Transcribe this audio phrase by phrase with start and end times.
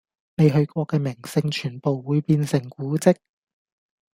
[0.37, 3.15] 你去過嘅名勝全部會變成古蹟